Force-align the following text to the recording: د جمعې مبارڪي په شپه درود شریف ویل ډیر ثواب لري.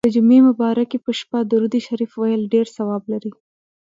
د 0.05 0.09
جمعې 0.15 0.39
مبارڪي 0.49 0.97
په 1.05 1.11
شپه 1.19 1.39
درود 1.51 1.73
شریف 1.87 2.11
ویل 2.19 2.41
ډیر 2.53 2.65
ثواب 2.75 3.03
لري. 3.11 3.31